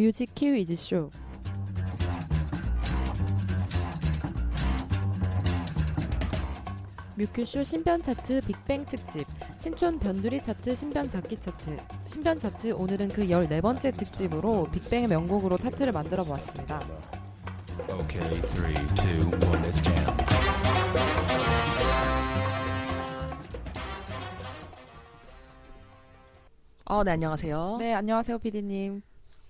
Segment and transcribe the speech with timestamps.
[0.00, 1.10] 뮤직 키위즈 쇼.
[7.16, 9.26] 뮤큐쇼 신변 차트 빅뱅 특집
[9.58, 11.76] 신촌 변두리 차트 신변 잡기 차트
[12.06, 16.80] 신변 차트 오늘은 그 14번째 특집으로 빅뱅의 명곡으로 차트를 만들어 보았습니다.
[17.90, 20.16] Okay, three, two, one, it's jam.
[26.86, 27.76] 어, 네, 안녕하세요.
[27.78, 29.02] 네, 안녕하세요, 피디님.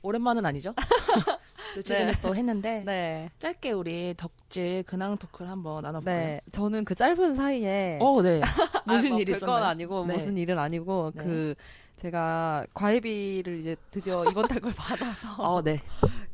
[0.03, 0.75] 오랜만은 아니죠?
[1.77, 3.31] 며칠 전에 또 했는데 네.
[3.39, 6.17] 짧게 우리 덕질 근황 토크를 한번 나눠볼까요?
[6.27, 6.41] 네.
[6.53, 8.41] 저는 그 짧은 사이에 어, 네.
[8.87, 9.65] 무슨 아, 뭐 일이 있었나요?
[9.67, 10.15] 아니고 네.
[10.15, 11.23] 무슨 일은 아니고 네.
[11.23, 11.55] 그
[11.97, 15.81] 제가 과외비를 이제 드디어 이번 달 걸 받아서 어, 네.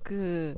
[0.03, 0.57] 그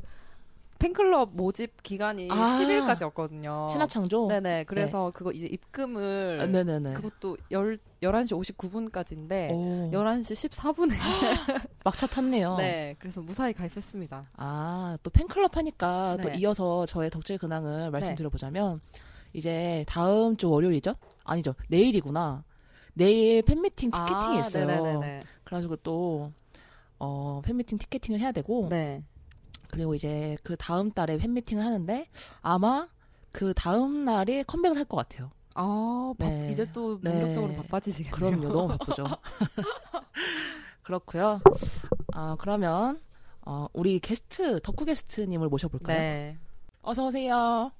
[0.79, 2.35] 팬클럽 모집 기간이 아.
[2.35, 3.69] 10일까지였거든요.
[3.69, 4.29] 신화창조?
[4.29, 4.65] 네네.
[4.65, 6.95] 그래서 그거 이제 입금을 아, 네네네.
[6.95, 10.91] 그것도 열, 11시 59분까지인데 오, 11시 14분에
[11.85, 12.57] 막차 탔네요.
[12.57, 12.95] 네.
[12.99, 14.27] 그래서 무사히 가입했습니다.
[14.37, 16.39] 아, 또 팬클럽 하니까 또 네.
[16.39, 18.81] 이어서 저의 덕질 근황을 말씀드려보자면
[19.33, 20.95] 이제 다음 주 월요일이죠?
[21.25, 21.55] 아니죠.
[21.69, 22.45] 내일이구나.
[22.95, 24.67] 내일 팬미팅 티켓팅이 아, 있어요.
[24.67, 25.21] 네네네네.
[25.45, 26.33] 그래가지고 또,
[26.99, 29.03] 어, 팬미팅 티켓팅을 해야 되고, 네.
[29.69, 32.09] 그리고 이제 그 다음 달에 팬미팅을 하는데
[32.43, 32.89] 아마
[33.33, 35.31] 그 다음 날에 컴백을 할 것 같아요.
[35.55, 36.51] 아, 바- 네.
[36.53, 37.11] 이제 또 네.
[37.11, 38.15] 본격적으로 바빠지시겠네요.
[38.41, 39.05] 그럼요, 너무 바쁘죠.
[40.83, 41.41] 그렇고요.
[42.15, 43.01] 아 그러면
[43.43, 45.99] 어, 우리 게스트 덕후 게스트님을 모셔볼까요?
[45.99, 46.39] 네.
[46.83, 47.71] 어서 오세요.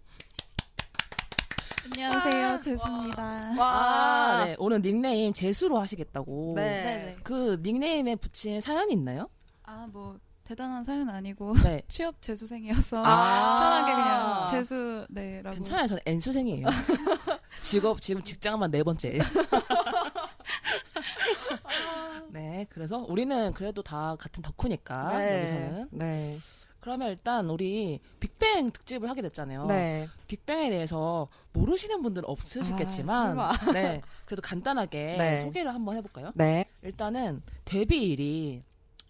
[1.91, 3.23] 안녕하세요, 제수입니다.
[3.59, 4.57] 아, 네.
[4.59, 6.53] 오늘 닉네임 재수로 하시겠다고.
[6.57, 6.83] 네.
[6.83, 7.17] 네네.
[7.23, 9.31] 그 닉네임에 붙인 사연이 있나요?
[9.65, 10.19] 아, 뭐
[10.49, 11.83] 대단한 사연 아니고 네.
[11.89, 13.61] 취업 재수생이어서 아.
[13.61, 15.57] 편하게 그냥 재수 네라고.
[15.57, 15.87] 괜찮아요.
[15.87, 16.65] 저는 N수생이에요.
[17.61, 19.23] 직업, 지금 직장만 네 번째예요.
[22.33, 25.41] 네, 그래서 우리는 그래도 다 같은 덕후니까, 네.
[25.41, 25.89] 여기서는.
[25.91, 26.39] 네.
[26.81, 29.67] 그러면 일단 우리 빅뱅 특집을 하게 됐잖아요.
[29.67, 30.09] 네.
[30.29, 33.53] 빅뱅에 대해서 모르시는 분들은 없으시겠지만, 아.
[33.75, 35.37] 네, 그래도 간단하게 네.
[35.37, 36.33] 소개를 한번 해볼까요?
[36.35, 36.65] 네.
[36.83, 38.63] 일단은 데뷔일이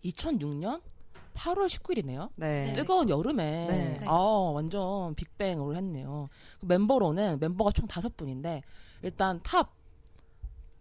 [0.05, 0.81] 2006년
[1.39, 2.31] 8월 19일이네요.
[2.35, 2.65] 네.
[2.65, 2.73] 네.
[2.73, 4.01] 뜨거운 여름에 네.
[4.07, 4.13] 아
[4.53, 6.29] 완전 빅뱅으로 했네요.
[6.61, 8.63] 그 멤버로는 멤버가 총 다섯 분인데
[9.03, 9.73] 일단 탑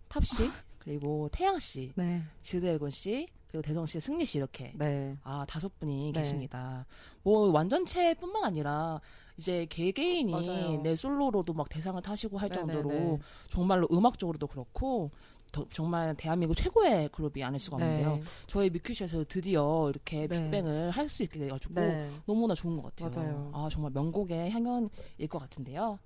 [0.09, 2.23] 탑씨 그리고 태양 씨, 네.
[2.41, 5.17] 지드래곤 씨 그리고 대성 씨, 승리 씨 이렇게 네.
[5.23, 6.19] 아 다섯 분이 네.
[6.19, 6.85] 계십니다.
[7.23, 8.99] 뭐 완전체뿐만 아니라
[9.37, 10.81] 이제 개개인이 맞아요.
[10.81, 13.19] 네 솔로로도 막 대상을 타시고 할 네, 정도로 네, 네.
[13.49, 15.11] 정말로 음악적으로도 그렇고
[15.51, 18.15] 더- 정말 대한민국 최고의 그룹이 아닐 수가 없는데요.
[18.17, 18.23] 네.
[18.47, 20.39] 저희 뮤큐쇼에서 드디어 이렇게 네.
[20.41, 22.11] 빅뱅을 할수 있게 돼가지고 네.
[22.25, 23.09] 너무나 좋은 것 같아요.
[23.23, 23.51] 맞아요.
[23.53, 24.89] 아 정말 명곡의 향연일
[25.29, 25.99] 것 같은데요.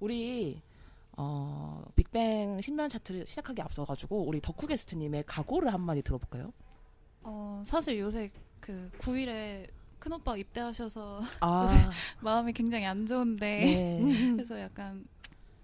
[0.00, 0.60] 우리
[1.16, 6.52] 어, 빅뱅 신면 차트를 시작하기 앞서가지고 우리 덕후 게스트님의 각오를 한마디 들어볼까요?
[7.22, 8.30] 어, 사실 요새
[8.60, 9.68] 그 9일에
[9.98, 11.90] 큰 오빠 입대하셔서 아,
[12.20, 14.00] 마음이 굉장히 안 좋은데 네.
[14.36, 15.06] 그래서 약간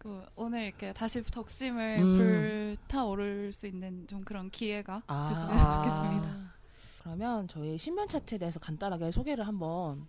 [0.01, 2.15] 그 오늘 이렇게 다시 덕심을 음.
[2.17, 5.29] 불타오를 수 있는 좀 그런 기회가 아.
[5.29, 6.55] 됐으면 좋겠습니다.
[7.03, 10.07] 그러면 저희 신면 차트에 대해서 간단하게 소개를 한번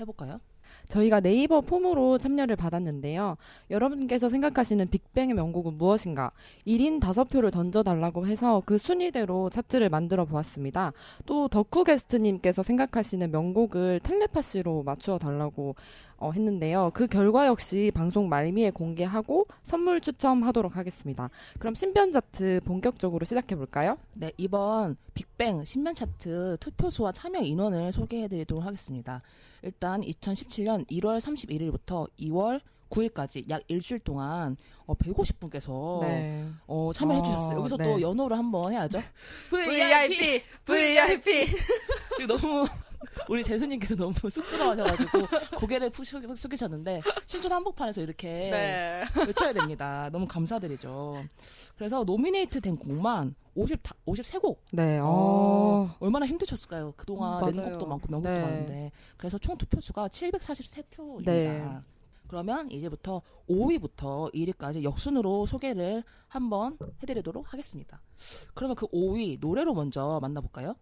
[0.00, 0.40] 해볼까요?
[0.88, 3.36] 저희가 네이버 폼으로 참여를 받았는데요.
[3.70, 6.30] 여러분께서 생각하시는 빅뱅의 명곡은 무엇인가?
[6.66, 10.92] 1인 5표를 던져달라고 해서 그 순위대로 차트를 만들어 보았습니다.
[11.26, 15.74] 또 덕후 게스트님께서 생각하시는 명곡을 텔레파시로 맞추어 달라고
[16.18, 16.90] 어, 했는데요.
[16.94, 21.30] 그 결과 역시 방송 말미에 공개하고 선물 추첨하도록 하겠습니다.
[21.58, 23.96] 그럼 신변 차트 본격적으로 시작해 볼까요?
[24.14, 29.22] 네, 이번 빅뱅 신면 차트 투표 수와 참여 인원을 소개해 드리도록 하겠습니다.
[29.62, 36.46] 일단 2017년 1월 31일부터 2월 9일까지 약 일주일 동안 어, 150분께서 네.
[36.66, 37.58] 어, 참여해 아, 주셨어요.
[37.58, 37.84] 여기서 네.
[37.84, 39.00] 또 연호를 한번 해야죠.
[39.50, 41.46] VIP, VIP.
[42.16, 42.66] 지금 너무
[43.28, 45.26] 우리 재수님께서 너무 쑥스러워하셔가지고
[45.58, 49.04] 고개를 푸- 숙이셨는데 신촌 한복판에서 이렇게 네.
[49.26, 50.08] 외쳐야 됩니다.
[50.12, 51.24] 너무 감사드리죠.
[51.76, 54.56] 그래서 노미네이트 된 곡만 50, 53곡.
[54.72, 54.98] 네.
[54.98, 55.96] 어, 어.
[56.00, 56.94] 얼마나 힘드셨을까요?
[56.96, 57.70] 그동안 음, 낸.
[57.70, 58.40] 곡도 많고 명곡도 네.
[58.42, 58.90] 많은데.
[59.16, 61.24] 그래서 총 투표수가 743표입니다.
[61.24, 61.64] 네.
[62.28, 68.02] 그러면 이제부터 5위부터 1위까지 역순으로 소개를 한번 해드리도록 하겠습니다.
[68.54, 70.74] 그러면 그 5위 노래로 먼저 만나볼까요?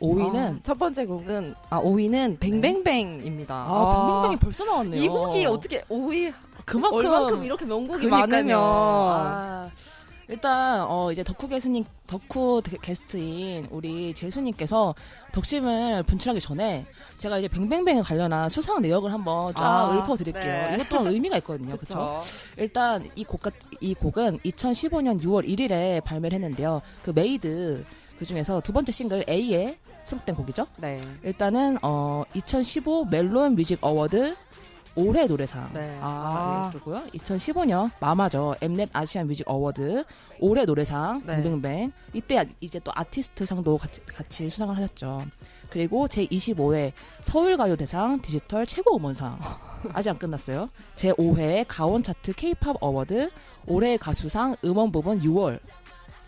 [0.00, 3.54] 5위는 아, 첫 번째 곡은 아 5위는 뱅뱅뱅입니다.
[3.54, 5.02] 아, 뱅뱅뱅이 벌써 나왔네요.
[5.02, 6.32] 이 곡이 어떻게 5위
[6.64, 8.20] 그만큼 얼만큼 이렇게 명곡이 그러니까요.
[8.28, 9.70] 많으면 아,
[10.30, 14.94] 일단 어 이제 덕후 게스님 덕후 데- 게스트인 우리 재수님께서
[15.32, 16.84] 덕심을 분출하기 전에
[17.16, 20.42] 제가 이제 뱅뱅뱅에 관련한 수상 내역을 한번 쫙 아, 읊어드릴게요.
[20.68, 20.74] 네.
[20.74, 21.76] 이것 또한 의미가 있거든요.
[21.76, 22.20] 그렇죠?
[22.58, 23.40] 일단 이 곡,
[23.80, 26.82] 이 곡은 2015년 6월 1일에 발매를 했는데요.
[27.02, 27.84] 그 MADE
[28.18, 30.66] 그 중에서 두 번째 싱글 A에 수록된 곡이죠.
[30.78, 31.00] 네.
[31.22, 34.34] 일단은 어 2015 멜론 뮤직 어워드
[34.96, 35.96] 올해 노래상 네.
[36.00, 37.00] 아, 그리고요.
[37.14, 38.56] 2015년 마마죠.
[38.60, 40.02] 엠넷 아시안 뮤직 어워드
[40.40, 41.36] 올해 노래상 네.
[41.36, 45.24] 뱅뱅뱅 이때 아- 이제 또 아티스트 상도 같이, 같이 수상을 하셨죠.
[45.70, 46.90] 그리고 제 25회
[47.22, 49.38] 서울가요대상 디지털 최고 음원상
[49.92, 50.68] 아직 안 끝났어요.
[50.96, 53.30] 제 5회 가온 차트 K-팝 어워드
[53.68, 55.60] 올해 가수상 음원 부분 6월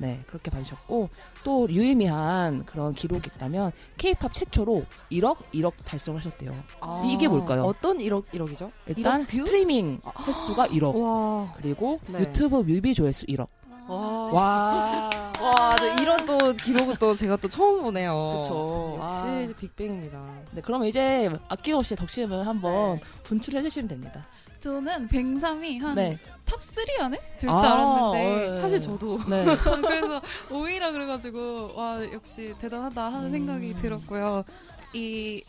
[0.00, 1.10] 네 그렇게 받으셨고
[1.44, 6.54] 또 유의미한 그런 기록이 있다면 K-팝 최초로 1억 1억 달성하셨대요.
[6.80, 7.64] 아, 이게 뭘까요?
[7.64, 8.70] 어떤 1억 1억이죠?
[8.86, 9.36] 일단 1억 뷰?
[9.36, 11.52] 스트리밍 횟수가 1억 와.
[11.58, 12.20] 그리고 네.
[12.20, 13.46] 유튜브 뮤비 조회수 1억.
[13.88, 14.30] 와.
[14.32, 15.10] 와.
[15.40, 18.40] 와, 네, 이런 또 기록은 또 제가 또 처음 보네요.
[18.42, 18.98] 그쵸.
[19.00, 19.52] 역시 아.
[19.58, 20.24] 빅뱅입니다.
[20.52, 23.00] 네, 그러면 이제 아낌없이 덕심을 한번 네.
[23.24, 24.26] 분출해 주시면 됩니다.
[24.60, 26.18] 저는 뱅삼이 한 네.
[26.44, 29.44] 탑3 안에 들줄 아, 알았는데 어, 사실 저도 네.
[29.82, 33.32] 그래서 5위라 그래가지고 와 역시 대단하다 하는 음.
[33.32, 34.44] 생각이 들었고요.
[34.92, 35.42] 이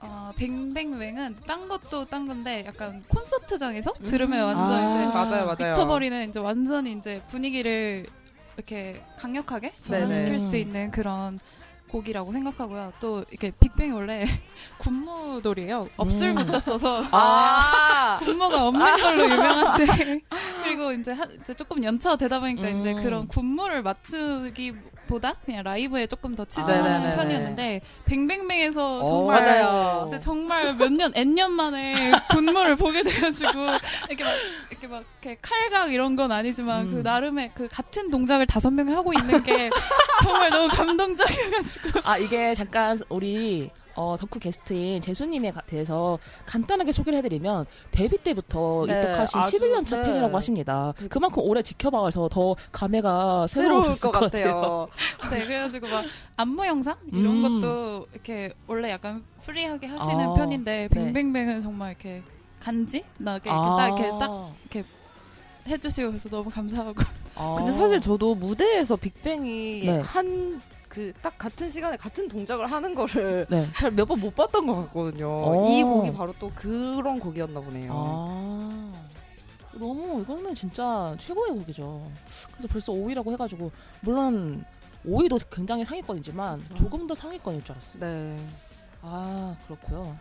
[0.00, 5.70] 어, 뱅뱅뱅은 딴 것도 딴 건데 약간 콘서트장에서 들으면 완전 아, 이제 맞아요, 맞아요.
[5.70, 8.06] 미쳐버리는 이제 완전히 이제 분위기를
[8.56, 10.38] 이렇게 강력하게 전환시킬 네네.
[10.38, 11.38] 수 있는 그런
[11.92, 12.92] 곡이라고 생각하고요.
[13.00, 14.24] 또 이렇게 빅뱅이 원래
[14.78, 15.88] 군무돌이에요.
[15.96, 16.34] 없을 음.
[16.36, 20.20] 무자 써서 아, 군무가 없는 걸로 유명한데
[20.64, 22.78] 그리고 이제, 한, 이제 조금 연차가 되다 보니까 음.
[22.78, 24.72] 이제 그런 군무를 맞추기
[25.12, 27.16] 보다 그냥 라이브에 조금 더 아, 치중하는 네네네네.
[27.16, 30.04] 편이었는데 뱅뱅뱅에서 어, 정말 맞아요.
[30.08, 31.92] 이제 정말 몇 년, N년 만에
[32.30, 33.52] 군무를 보게 돼가지고,
[34.08, 34.32] 이렇게 막,
[34.70, 36.90] 이렇게 막, 이렇게 칼각 이런 건 아니지만, 음.
[36.94, 39.68] 그 나름의 그 같은 동작을 다섯 명이 하고 있는 게
[40.22, 42.00] 정말 너무 감동적이어가지고.
[42.04, 48.84] 아, 이게 잠깐 우리 어, 덕후 게스트인 재수님에 가- 대해서 간단하게 소개를 해드리면 데뷔 때부터
[48.86, 50.04] 네, 입덕하신 아주, 11년 차 네.
[50.04, 50.94] 팬이라고 하십니다.
[51.10, 54.28] 그만큼 오래 지켜봐서 더 감회가 새로울 것 것 같아요.
[54.30, 54.88] 같아요.
[55.30, 56.04] 네, 그래가지고 막,
[56.36, 56.96] 안무 영상?
[57.12, 57.60] 이런 음.
[57.60, 60.88] 것도 이렇게 원래 약간 프리하게 하시는 아, 편인데, 네.
[60.88, 62.22] 뱅뱅뱅은 정말 이렇게
[62.60, 63.04] 간지?
[63.18, 63.76] 나게 이렇게 아.
[63.76, 64.88] 딱 이렇게 딱
[65.66, 66.94] 해주시고 그래서 너무 감사하고.
[67.34, 67.54] 아.
[67.58, 70.00] 근데 사실 저도 무대에서 빅뱅이 네.
[70.00, 70.60] 한
[70.92, 73.66] 그 딱 같은 시간에 같은 동작을 하는 거를 네.
[73.78, 75.26] 잘몇 번 못 봤던 것 같거든요.
[75.28, 75.70] 어.
[75.70, 77.90] 이 곡이 바로 또 그런 곡이었나 보네요.
[77.94, 78.92] 아.
[79.74, 82.10] 너무 이거는 진짜 최고의 곡이죠.
[82.52, 83.70] 그래서 벌써 5위라고 해가지고
[84.02, 84.62] 물론
[85.06, 86.74] 5위도 굉장히 상위권이지만 그쵸.
[86.74, 88.00] 조금 더 상위권일 줄 알았어요.
[88.04, 88.36] 네.
[89.00, 90.14] 아 그렇고요.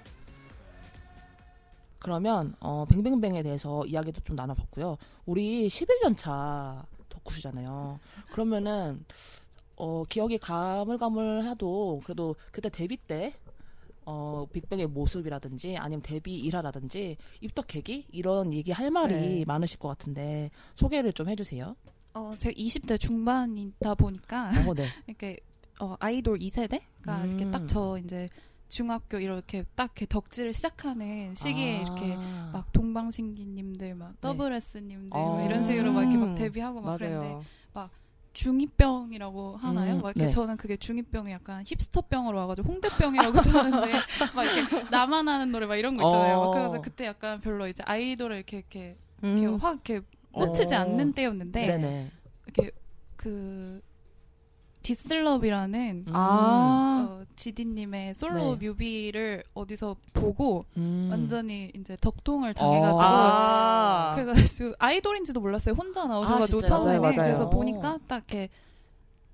[1.99, 4.97] 그러면 어, 뱅뱅뱅에 대해서 이야기도 좀 나눠봤고요.
[5.25, 7.99] 우리 11년 차 덕후시잖아요.
[8.31, 9.05] 그러면은
[9.81, 13.33] 어, 기억이 가물가물해도 그래도 그때 데뷔 때
[14.05, 19.45] 어, 빅뱅의 모습이라든지 아니면 데뷔 일화라든지 입덕 계기 이런 얘기 할 말이 네.
[19.45, 21.75] 많으실 것 같은데 소개를 좀 해주세요.
[22.13, 24.85] 어, 제가 20대 중반이다 보니까, 어, 네.
[25.07, 25.37] 이렇게
[25.79, 27.29] 어, 아이돌 2세대가 음.
[27.29, 28.27] 이렇게 딱 저 이제
[28.69, 31.81] 중학교 이렇게 딱 이렇게 덕질을 시작하는 시기에 아.
[31.81, 32.15] 이렇게
[32.53, 35.45] 막 동방신기님들 막 더블 S님들 막 어.
[35.45, 36.35] 이런 식으로 막 이렇게 막 음.
[36.35, 37.43] 데뷔하고 막 그랬는데 맞아요.
[38.33, 39.95] 중이병이라고 하나요?
[39.95, 40.29] 음, 막 이렇게 네.
[40.29, 43.91] 저는 그게 중이병이 약간 힙스터병으로 와가지고 홍대병이라고도 하는데
[44.35, 46.37] 막 이렇게 나만 아는 노래 막 이런 거 있잖아요.
[46.37, 46.45] 어.
[46.45, 49.55] 막 그래서 그때 약간 별로 이제 아이돌을 이렇게 이렇게, 이렇게 음.
[49.57, 50.79] 확 이렇게 꽂히지 어.
[50.79, 52.11] 않는 때였는데 네네.
[52.45, 52.71] 이렇게
[53.15, 53.81] 그
[54.83, 57.07] 디슬럽이라는 아.
[57.09, 58.67] 어, 지디님의 솔로 네.
[58.67, 61.09] 뮤비를 어디서 보고 음.
[61.11, 64.11] 완전히 이제 덕통을 당해가지고 아.
[64.15, 65.75] 그래가지고 아이돌인지도 몰랐어요.
[65.75, 66.79] 혼자 나오셔가지고 진짜요?
[66.79, 67.27] 처음에는 맞아요, 맞아요.
[67.27, 68.49] 그래서 보니까 딱 이렇게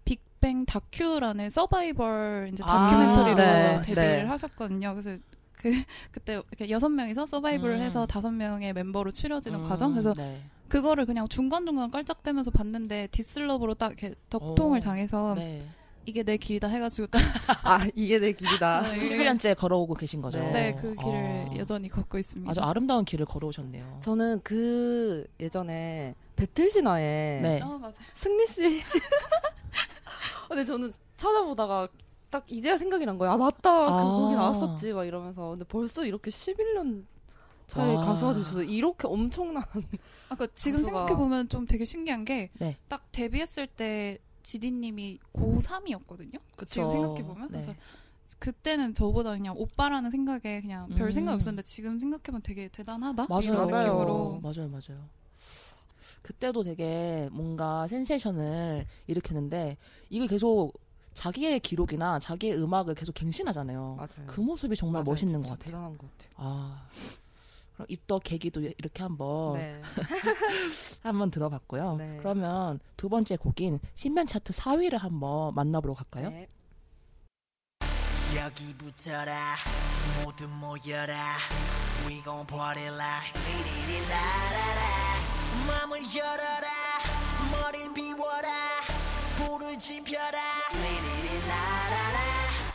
[0.05, 4.25] 빅뱅 다큐라는 서바이벌 이제 아, 다큐멘터리로 네, 해서 데뷔를 네.
[4.25, 4.93] 하셨거든요.
[4.93, 5.17] 그래서
[5.53, 5.71] 그
[6.11, 7.81] 그때 이렇게 여섯 명이서 서바이벌을 음.
[7.81, 9.91] 해서 다섯 명의 멤버로 추려지는 음, 과정.
[9.91, 10.41] 그래서 네.
[10.69, 14.81] 그거를 그냥 중간중간 깔짝대면서 봤는데 디슬럽으로 딱 이렇게 덕통을 오.
[14.81, 15.65] 당해서 네.
[16.05, 17.19] 이게 내 길이다 해가지고 딱
[17.63, 18.81] 아, 이게 내 길이다.
[18.91, 19.01] 네.
[19.01, 20.37] 11년째 걸어오고 계신 거죠.
[20.37, 20.51] 네.
[20.51, 21.57] 네, 그 길을 아.
[21.57, 22.49] 여전히 걷고 있습니다.
[22.49, 23.99] 아주 아름다운 길을 걸어오셨네요.
[24.01, 27.59] 저는 그 예전에 배틀 신화에 네.
[27.61, 27.93] 아, 맞아요.
[28.15, 28.81] 승리 씨.
[30.47, 31.89] 근데 저는 찾아보다가
[32.29, 33.33] 딱 이제야 생각이 난 거예요.
[33.33, 34.03] 아 맞다, 아.
[34.03, 35.49] 그 곡이 나왔었지 막 이러면서.
[35.49, 37.03] 근데 벌써 이렇게 11년
[37.67, 38.05] 차에 와.
[38.05, 39.63] 가수가 되셔서 이렇게 엄청난.
[40.29, 42.77] 아까 지금 가수가- 생각해 보면 좀 되게 신기한 게, 네.
[42.87, 46.39] 딱 데뷔했을 때 지디님이 고3이었거든요?
[46.65, 47.47] 지금 생각해 보면.
[47.51, 47.59] 네.
[47.61, 47.73] 그래서
[48.39, 51.11] 그때는 저보다 그냥 오빠라는 생각에 그냥 별 음.
[51.11, 53.25] 생각이 없었는데 지금 생각해 보면 되게 대단하다?
[53.29, 53.41] 맞아요.
[53.41, 54.39] 이런 느낌으로.
[54.41, 55.09] 맞아요, 맞아요.
[56.21, 59.77] 그때도 되게 뭔가 센세이션을 일으켰는데
[60.09, 60.73] 이게 계속
[61.13, 63.95] 자기의 기록이나 자기의 음악을 계속 갱신하잖아요.
[63.97, 64.27] 맞아요.
[64.27, 65.11] 그 모습이 정말 맞아요.
[65.11, 65.65] 멋있는 것 같아요.
[65.65, 66.31] 대단한 것 같아요.
[66.35, 66.87] 아.
[67.77, 69.79] 그럼 입덕 계기도 이렇게 한번 네.
[71.03, 71.95] 한번 들어봤고요.
[71.97, 72.17] 네.
[72.17, 76.31] 그러면 두 번째 곡인 신변 차트 4위를 한번 만나보러 갈까요?
[76.31, 76.47] 네.
[78.35, 79.55] 여기 붙어라
[80.23, 81.37] 모두 모여라
[82.07, 84.81] We gon' party like 리리리라라라
[85.67, 86.67] 맘을 열어라
[87.51, 88.49] 머리를 비워라
[89.37, 90.39] 불을 지펴라
[90.73, 92.19] 리리리라라라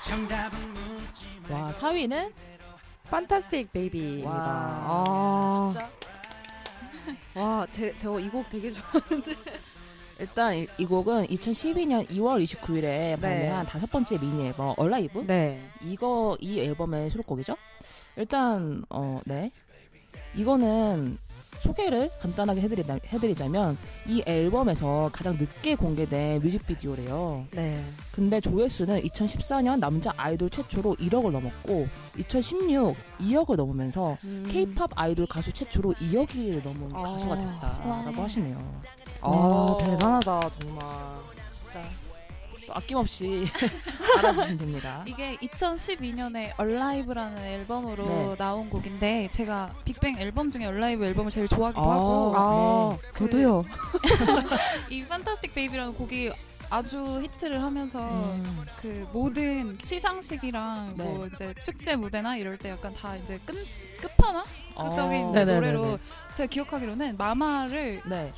[0.05, 2.33] 정답은 묻지 와, 4위는
[3.13, 4.31] 판타스틱 베이비입니다.
[4.31, 5.91] 와, 아, 진짜
[7.35, 8.83] 와, 제, 저 이 곡 되게 좋아.
[10.19, 15.61] 일단 이, 이 곡은 2012년 2월 29일에 발매한 다섯 번째 미니 앨범 얼라이브 네.
[15.83, 17.55] 이거 이 앨범의 수록곡이죠.
[18.17, 19.51] 일단 어 네.
[20.35, 21.19] 이거는
[21.63, 27.47] 소개를 간단하게 해드리자, 해드리자면 이 앨범에서 가장 늦게 공개된 뮤직비디오래요.
[27.53, 27.81] 네.
[28.11, 31.87] 근데 조회수는 2014년 남자 아이돌 최초로 1억을 넘었고
[32.19, 34.49] 2016 2억을 넘으면서 음.
[34.51, 37.03] K-팝 아이돌 가수 최초로 2억을 넘은 아.
[37.03, 38.25] 가수가 됐다라고 와.
[38.25, 38.57] 하시네요.
[39.21, 39.79] 아, 어.
[39.79, 40.85] 대단하다, 정말.
[41.53, 41.81] 진짜
[42.73, 43.47] 또 아낌없이
[44.19, 45.05] 알아주시면 됩니다.
[45.07, 48.35] 이게 2012년에 Alive라는 앨범으로 네.
[48.39, 51.95] 나온 곡인데 제가 빅뱅 앨범 중에 Alive 앨범을 제일 좋아하기도 아.
[51.95, 53.13] 하고 아, 네.
[53.15, 53.65] 저도요.
[54.91, 56.33] 이 Fantastic Baby라는 곡이
[56.71, 58.65] 아주 히트를 하면서 음.
[58.81, 61.05] 그 모든 시상식이랑 네.
[61.05, 63.55] 뭐 이제 축제 무대나 이럴 때 약간 다 이제 끝
[64.01, 65.33] 끝판왕 격인 어.
[65.33, 65.55] 네네네네.
[65.55, 65.99] 노래로
[66.35, 68.33] 제가 기억하기로는 MAMA를 네.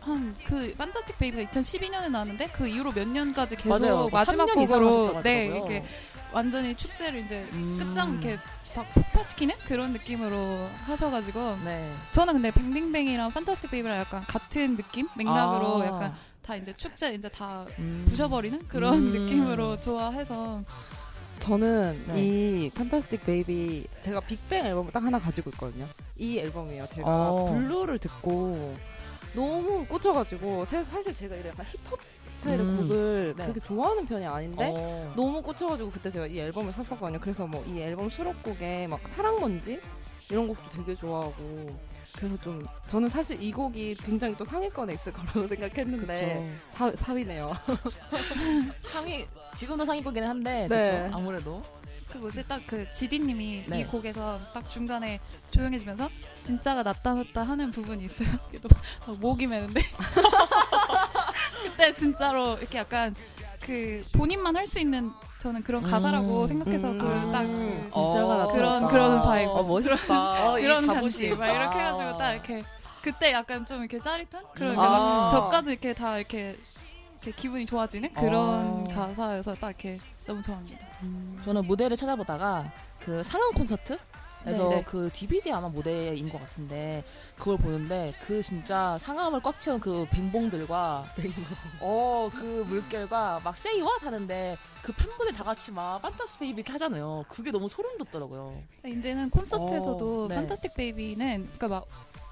[0.00, 4.08] 한 그 Fantastic Baby가 2012년에 나왔는데 그 이후로 몇 년까지 계속 맞아요.
[4.10, 5.46] 마지막 3년 이상 곡으로 네.
[5.46, 5.84] 이렇게
[6.32, 7.76] 완전히 축제를 이제 음.
[7.78, 8.38] 끝장 이렇게
[8.74, 11.92] 다 폭파시키는 그런 느낌으로 하셔가지고 네.
[12.12, 15.86] 저는 근데 뱅뱅뱅이랑 Fantastic Baby랑 약간 같은 느낌 맥락으로 아.
[15.86, 18.04] 약간 다 이제 축제 이제 다 음.
[18.08, 19.12] 부셔버리는 그런 음.
[19.12, 20.62] 느낌으로 좋아해서
[21.40, 22.20] 저는 네.
[22.22, 25.86] 이 Fantastic Baby 제가 빅뱅 앨범을 딱 하나 가지고 있거든요.
[26.16, 26.86] 이 앨범이에요.
[26.94, 27.52] 제가 어.
[27.52, 28.76] 블루를 듣고
[29.34, 31.98] 너무 꽂혀가지고 사- 사실 제가 이래 약간 힙합
[32.40, 32.76] 스타일의 음.
[32.78, 33.42] 곡을 네.
[33.44, 35.12] 그렇게 좋아하는 편이 아닌데 어.
[35.14, 37.18] 너무 꽂혀가지고 그때 제가 이 앨범을 샀었거든요.
[37.20, 39.80] 그래서 뭐 이 앨범 수록곡에 막 사랑 먼지
[40.30, 41.78] 이런 곡도 되게 좋아하고
[42.16, 46.76] 그래서 좀 저는 사실 이 곡이 굉장히 또 상위권에 있을 거라고 생각했는데 그쵸.
[46.76, 47.52] 사, 4위네요.
[48.90, 50.82] 상위 지금도 상위권이긴 한데 네.
[50.82, 51.16] 그쵸?
[51.16, 51.62] 아무래도
[52.12, 53.80] 그 뭐지 딱 그 지디님이 네.
[53.80, 56.08] 이 곡에서 딱 중간에 조용해지면서
[56.42, 58.28] 진짜가 나타났다 하는 부분이 있어요.
[58.50, 58.68] 그래도
[59.06, 59.80] 막 목이 메는데
[61.62, 63.14] 그때 진짜로 이렇게 약간
[63.64, 66.98] 그 본인만 할 수 있는 저는 그런 가사라고 음, 생각해서 음.
[66.98, 68.52] 그딱 아, 그 진짜가 어.
[68.52, 69.50] 그런- 그런 vibe.
[69.50, 70.50] 어, 멋있다.
[70.52, 71.38] 어, 이 그런 자부심.
[71.38, 71.86] 막 이렇게 아.
[71.94, 72.64] 해가지고 딱 이렇게
[73.02, 74.80] 그때 약간 좀 이렇게 짜릿한 그런 음.
[74.80, 75.28] 아.
[75.30, 76.58] 저까지 이렇게 다 이렇게,
[77.22, 78.94] 이렇게 기분이 좋아지는 그런 아.
[78.94, 79.98] 가사여서 딱 이렇게
[80.30, 80.86] 너무 좋아합니다.
[81.42, 83.98] 저는 무대를 찾아보다가 그 상암 콘서트
[84.46, 84.84] 에서 네, 네.
[84.84, 87.04] 그 DVD 아마 무대인 것 같은데
[87.36, 91.14] 그걸 보는데 그 진짜 상암을 꽉 채운 그 뱅봉들과
[91.80, 96.72] 어 그 물결과 막 say wow 하는데 그 팬분들 다 같이 막 Fantastic Baby 이렇게
[96.72, 97.24] 하잖아요.
[97.28, 98.62] 그게 너무 소름 돋더라고요.
[98.86, 100.36] 이제는 콘서트에서도 어, 네.
[100.36, 101.86] Fantastic Baby는 그러니까 막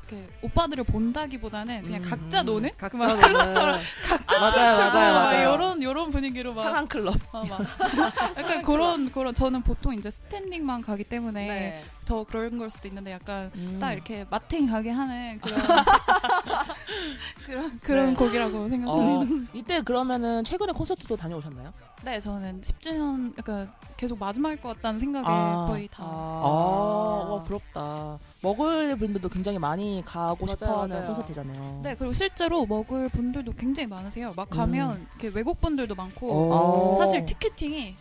[0.08, 2.46] 이렇게 오빠들을 본다기보다는 그냥 음, 각자 음.
[2.46, 3.20] 노는 각자 막 노는.
[3.20, 5.32] 클럽처럼 각자 맞아요, 춤추고 막.
[5.34, 7.14] 이런 이런 분위기로 막, 상암 클럽.
[7.32, 7.60] 어, 막
[8.38, 11.84] 약간 그런 그런 저는 보통 이제 스탠딩만 가기 때문에 네.
[12.08, 13.76] 더 그런 걸 수도 있는데 약간 음.
[13.78, 15.60] 딱 이렇게 마탱하게 하는 그런
[17.44, 18.14] 그런 그런 네.
[18.14, 19.34] 곡이라고 생각합니다.
[19.34, 21.70] 어, 이때 그러면은 최근에 콘서트도 다녀오셨나요?
[22.04, 25.66] 네, 저는 10주년 약간 계속 마지막일 것 같다는 생각에 아.
[25.68, 26.02] 거의 다.
[26.02, 28.18] 아, 와 부럽다.
[28.40, 31.06] 먹을 분들도 굉장히 많이 가고 맞아요, 싶어하는 맞아요.
[31.08, 31.80] 콘서트잖아요.
[31.82, 34.32] 네, 그리고 실제로 먹을 분들도 굉장히 많으세요.
[34.34, 36.52] 막 가면 이렇게 외국 분들도 많고 음.
[36.52, 36.96] 어.
[37.00, 37.94] 사실 티켓팅이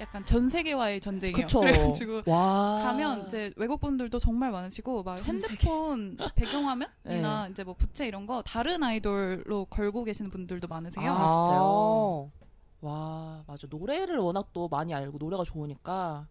[0.00, 1.46] 약간 전 세계와의 전쟁이에요.
[1.46, 1.60] 그쵸.
[1.60, 2.80] 그래가지고 와.
[2.82, 7.50] 가면 이제 외국 분들도 정말 많으시고 막전 핸드폰 배경화면이나 네.
[7.50, 11.12] 이제 뭐 부채 이런 거 다른 아이돌로 걸고 계시는 분들도 많으세요.
[11.12, 12.30] 아, 진짜요?
[12.80, 13.66] 와, 맞아.
[13.68, 16.26] 노래를 워낙 또 많이 알고 노래가 좋으니까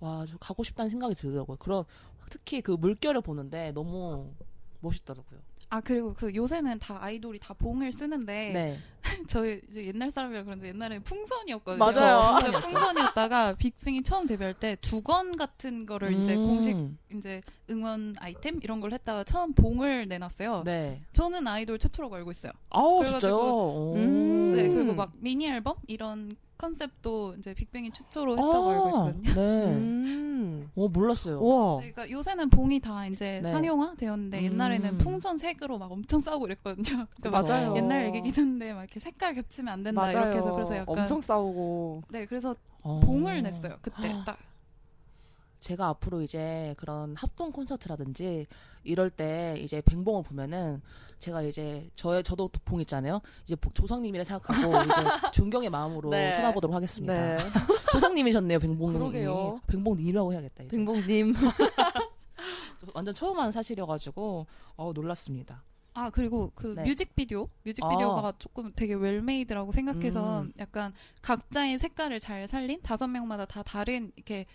[0.00, 1.56] 와, 저 가고 싶다는 생각이 들더라고요.
[1.58, 1.84] 그런
[2.30, 4.32] 특히 그 물결을 보는데 너무
[4.80, 5.40] 멋있더라고요.
[5.70, 8.78] 아 그리고 그 요새는 다 아이돌이 다 봉을 쓰는데 네.
[9.28, 11.78] 저희 이제 옛날 사람이라 그런지 옛날에 풍선이었거든요.
[11.78, 12.38] 맞아요.
[12.42, 16.46] 근데 풍선이었다가 빅뱅이 처음 데뷔할 때 두건 같은 거를 이제 음.
[16.46, 16.76] 공식
[17.14, 20.62] 이제 응원 아이템 이런 걸 했다가 처음 봉을 내놨어요.
[20.64, 21.02] 네.
[21.12, 22.52] 저는 아이돌 최초로 알고 있어요.
[22.70, 23.36] 아우, 그래가지고, 진짜요?
[23.36, 23.94] 오.
[23.96, 24.52] 음.
[24.56, 29.34] 네 그리고 막 미니 앨범 이런 컨셉도 이제 빅뱅이 최초로 했다고 알고 있거든요.
[29.34, 29.64] 네.
[29.72, 30.70] 음.
[30.74, 31.38] 오 몰랐어요.
[31.40, 31.76] 우와.
[31.76, 33.50] 그러니까 요새는 봉이 다 이제 네.
[33.50, 34.44] 상용화 되었는데 음.
[34.44, 37.06] 옛날에는 풍선 색으로 막 엄청 싸우고 이랬거든요.
[37.20, 37.74] 그러니까 막 맞아요.
[37.76, 40.18] 옛날 얘기긴 한데 막 이렇게 색깔 겹치면 안 된다 맞아요.
[40.18, 42.02] 이렇게 해서 그래서 약간 엄청 싸우고.
[42.10, 43.00] 네 그래서 어.
[43.00, 44.38] 봉을 냈어요 그때 딱
[45.60, 48.46] 제가 앞으로 이제 그런 합동 콘서트라든지
[48.84, 50.80] 이럴 때 이제 뱅봉을 보면은
[51.18, 53.20] 제가 이제 저의 저도 봉 있잖아요.
[53.44, 56.32] 이제 보- 조상님이라 생각하고 이제 존경의 마음으로 네.
[56.34, 57.12] 쳐다보도록 하겠습니다.
[57.14, 57.36] 네.
[57.92, 58.58] 조상님이셨네요.
[58.60, 59.60] 그러게요.
[59.66, 60.64] 뱅봉님이라고 해야겠다.
[60.64, 60.76] 이제.
[60.76, 61.34] 빙봉님.
[62.94, 64.46] 완전 처음 하는 사실이어가지고
[64.76, 65.64] 어, 놀랐습니다.
[65.94, 66.84] 아 그리고 그 네.
[66.84, 70.52] 뮤직비디오 뮤직비디오가 조금 되게 웰메이드라고 생각해서 음.
[70.60, 74.46] 약간 각자의 색깔을 잘 살린 다섯 명마다 다 다른 이렇게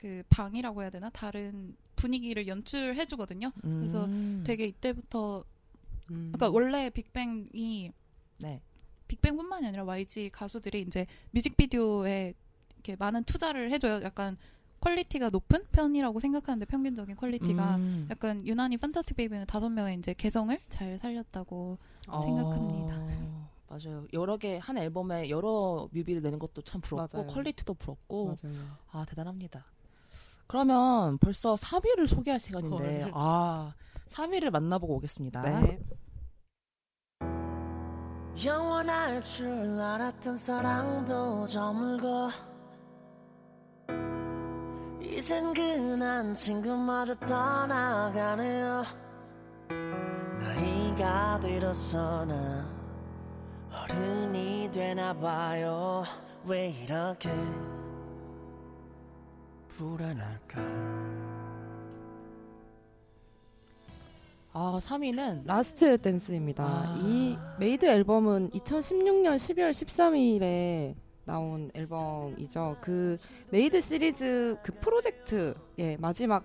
[0.00, 3.52] 그 방이라고 해야 되나 다른 분위기를 연출해 주거든요.
[3.60, 4.42] 그래서 음.
[4.46, 5.44] 되게 이때부터
[6.10, 6.32] 음.
[6.32, 7.92] 그러니까 원래 빅뱅이
[8.38, 8.62] 네.
[9.08, 12.32] 빅뱅뿐만이 아니라 YG 가수들이 이제 뮤직비디오에
[12.76, 14.00] 이렇게 많은 투자를 해줘요.
[14.02, 14.38] 약간
[14.80, 18.08] quality가 높은 편이라고 생각하는데 평균적인 quality가 음.
[18.10, 21.76] 약간 유난히 Fantastic Baby는 다섯 명의 이제 개성을 잘 살렸다고
[22.06, 22.96] 생각합니다.
[22.96, 24.06] 어, 맞아요.
[24.14, 27.26] 여러 개 한 앨범에 여러 뮤비를 내는 것도 참 부럽고 맞아요.
[27.30, 28.56] quality도 부럽고 맞아요.
[28.92, 29.66] 아 대단합니다.
[30.50, 33.12] 그러면 벌써 3위를 소개할 시간인데 헐.
[33.14, 33.72] 아
[34.08, 35.42] 3위를 만나보고 오겠습니다.
[35.42, 35.78] 네.
[38.44, 39.48] 영원할 줄
[39.80, 42.30] 알았던 사랑도 저물고
[45.00, 48.82] 이젠 그난 친구마저 떠나가네요
[50.38, 52.64] 나이가 들어서는
[53.70, 56.04] 어른이 되나봐요
[56.44, 57.28] 왜 이렇게
[64.52, 66.64] 아 3위는 Last Dance입니다.
[66.64, 66.98] 아.
[67.04, 70.94] 이 MADE 앨범은 2016년 12월 13일에
[71.24, 72.76] 나온 앨범이죠.
[72.80, 73.16] 그
[73.50, 76.44] MADE 시리즈 그 프로젝트의 마지막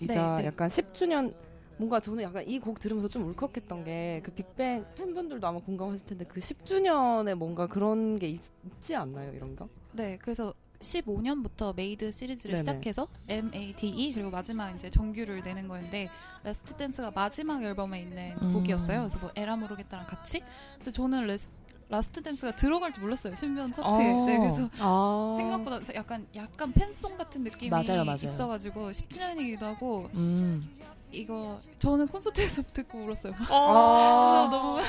[0.00, 0.46] 이자 네, 네.
[0.48, 1.34] 약간 10주년
[1.78, 6.24] 뭔가 저는 약간 이 곡 들으면서 좀 울컥했던 게 그 빅뱅 팬분들도 아마 공감하실 텐데
[6.26, 8.40] 그 10주년에 뭔가 그런 게 있,
[8.80, 9.32] 지 않나요?
[9.34, 9.68] 이런 거?
[9.92, 12.62] 네, 그래서 15년부터 MADE 시리즈를 네네.
[12.62, 16.10] 시작해서 M.A.D.E 그리고 마지막 이제 정규를 내는 거였는데
[16.44, 18.52] Last Dance가 마지막 앨범에 있는 음.
[18.52, 19.00] 곡이었어요.
[19.00, 20.42] 그래서 뭐 에라 모르겠다랑 같이.
[20.76, 21.48] 근데 저는 레스,
[21.88, 23.34] Last Dance가 들어갈 줄 몰랐어요.
[23.34, 23.86] 신비한 차트.
[23.86, 23.96] 어.
[24.26, 25.34] 네, 그래서 아.
[25.38, 28.16] 생각보다 약간 약간 fan song 같은 느낌이 맞아요, 맞아요.
[28.22, 30.68] 있어가지고 10주년이기도 하고 음.
[31.12, 33.34] 이거 저는 콘서트에서 듣고 울었어요.
[33.50, 34.48] 아.
[34.48, 34.80] 그래서 너무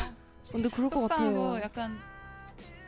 [0.52, 1.64] 근데 그럴 것 속상하고 같아요.
[1.64, 1.98] 약간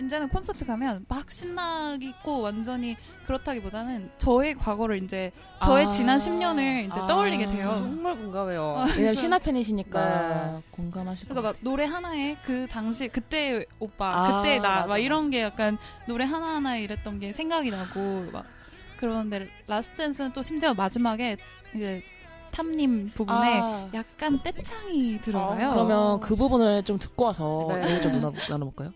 [0.02, 5.32] 이제는 콘서트 가면 막 신나고 완전히 그렇다기보다는 저의 과거를 이제
[5.64, 5.90] 저의 아.
[5.90, 7.08] 지난 10년을 이제 아.
[7.08, 7.76] 떠올리게 저 돼요.
[7.78, 8.76] 정말 공감해요.
[8.78, 10.62] 아, 왜냐면 신화 팬이시니까 네.
[10.72, 15.30] 공감하실 것 그러니까 막 노래 하나에 그 당시 그때 오빠, 아, 그때 나, 막 이런
[15.30, 18.46] 게 약간 노래 하나 하나 에 이랬던 게 생각이 나고 막
[18.98, 21.38] 그러는데 Last Dance는 또 심지어 마지막에
[21.76, 22.02] 이제
[22.52, 25.72] 탑님 부분에 아, 약간 떼창이 들어가요.
[25.72, 28.02] 그러면 그 부분을 좀 듣고 와서 네.
[28.02, 28.92] 좀 나눠, 나눠볼까요?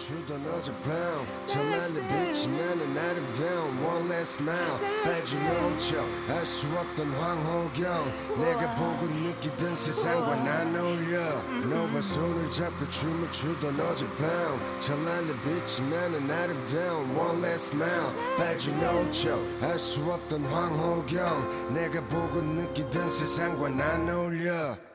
[0.00, 8.42] 춤을 추던 어젯밤 전날의 빛이 나는 아름다운 one last smile 빠진 오죠 알수 없던 황호경
[8.42, 16.30] 내가 보고 느끼던 세상과 난 어울려 너와 손을 잡고 춤을 추던 어젯밤 전날의 빛이 나는
[16.30, 24.89] 아름다운 one last smile 빠진 오죠 알수 없던 황호경 내가 보고 느끼던 세상과 난 어울려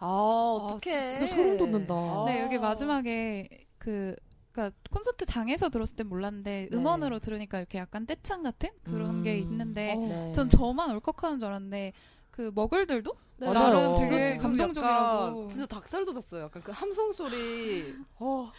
[0.00, 2.24] 아 어떡해 진짜 소름 돋는다.
[2.26, 4.16] 네, 여기 마지막에 그
[4.52, 6.76] 그러니까 콘서트 장에서 들었을 땐 몰랐는데 네.
[6.76, 9.22] 음원으로 들으니까 이렇게 약간 떼창 같은 그런 음.
[9.22, 9.98] 게 있는데 어.
[9.98, 10.32] 네.
[10.32, 11.92] 전 저만 울컥하는 줄 알았는데
[12.30, 13.74] 그 먹을들도 네, 맞아요.
[13.74, 16.44] 나름 저 되게 감동적이라고 진짜 닭살 돋았어요.
[16.44, 17.94] 약간 그 함성 소리.
[18.20, 18.50] 어.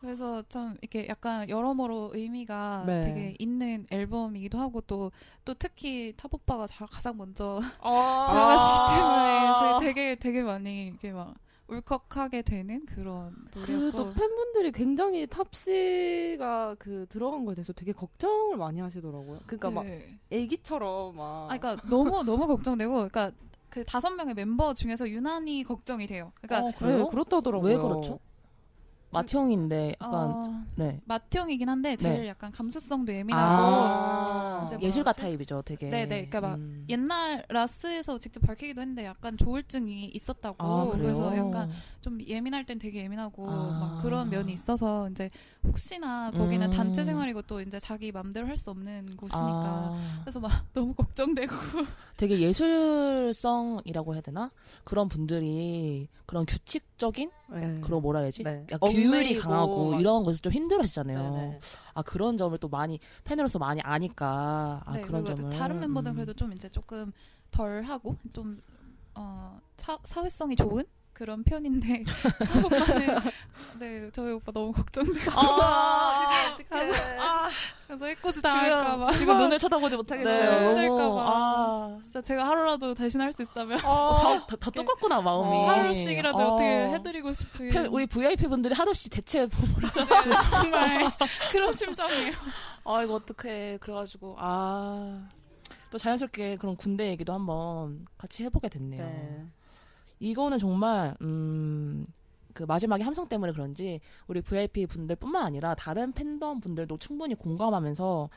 [0.00, 3.00] 그래서 참 이렇게 약간 여러모로 의미가 네.
[3.02, 8.26] 되게 있는 앨범이기도 하고 또또 특히 탑 오빠가 자- 가장 먼저 아.
[8.28, 11.34] 들어갔기 때문에 저희 되게 되게 많이 이렇게 막
[11.66, 18.56] 울컥하게 되는 그런 그또 노래였고 팬분들이 굉장히 탑 씨가 그 들어간 거에 대해서 되게 걱정을
[18.56, 19.40] 많이 하시더라고요.
[19.46, 20.18] 그러니까 막 네.
[20.30, 21.48] 애기처럼 막.
[21.50, 23.32] 아, 그러니까 너무 너무 걱정되고, 그러니까
[23.74, 26.30] 그 다섯 명의 멤버 중에서 유난히 걱정이 돼요.
[26.40, 27.08] 그러니까 어, 네, 그래요?
[27.08, 27.68] 그렇다더라고요.
[27.68, 28.20] 왜 그렇죠?
[29.10, 31.00] 마티형인데 약간 어, 네.
[31.06, 32.28] 맏형이긴 한데 제일 네.
[32.28, 35.20] 약간 감수성도 예민하고 아, 아, 예술가 뭐라지?
[35.20, 35.90] 타입이죠, 되게.
[35.90, 36.86] 네네, 그러니까 막 음.
[36.88, 40.96] 옛날 라스에서 직접 밝히기도 했는데 약간 조울증이 있었다고 아?
[40.96, 43.78] 그래서 약간 좀 예민할 땐 되게 예민하고 아.
[43.80, 45.30] 막 그런 면이 있어서 이제
[45.66, 46.70] 혹시나 거기는 음.
[46.70, 51.52] 단체 생활이고 또 이제 자기 맘대로 할 수 없는 곳이니까 아, 그래서 막 너무 걱정되고
[52.16, 54.50] 되게 예술성이라고 해야 되나?
[54.84, 57.80] 그런 분들이 그런 규칙적인 네.
[57.82, 58.42] 그런 뭐라 해야지?
[58.42, 58.66] 네.
[58.70, 61.18] 약간 규율이 강하고 막- 이런 것을 좀 힘들어하시잖아요.
[61.34, 61.58] 네네.
[61.94, 66.16] 아 그런 점을 또 많이 팬으로서 많이 아니까 아 네, 그런 점을 다른 멤버들은 음.
[66.16, 67.12] 그래도 좀 이제 조금
[67.50, 68.60] 덜 하고 좀
[69.14, 72.02] 어, 사, 사회성이 좋은 그런 편인데
[72.64, 73.16] 오빠는
[73.78, 76.92] 네 저희 오빠 너무 걱정되고 아, 가서
[77.86, 80.50] 그래서 해코지 당할까봐 지금, 지금 눈을 쳐다보지 못하겠어요.
[80.50, 81.20] 네, 힘들까봐.
[81.20, 85.56] 아, 진짜 제가 하루라도 대신 할 수 있다면 다, 다, 다 똑같구나 마음이.
[85.56, 86.54] 어, 하루씩이라도 어.
[86.54, 89.88] 어떻게 해드리고 싶은 팬- 우리 VIP 분들이 하루씩 대체 보물을
[90.50, 91.10] 정말
[91.52, 92.32] 그런 심정이에요.
[92.84, 95.28] 아 이거 어떡해 그래가지고 아
[95.90, 99.04] 또 자연스럽게 그런 군대 얘기도 한번 같이 해보게 됐네요.
[99.06, 99.46] 네.
[100.18, 102.04] 이거는 정말 음.
[102.52, 108.28] 그 마지막에 함성 때문에 그런지 우리 VIP 분들뿐만 아니라 다른 팬덤 분들도 충분히 공감하면서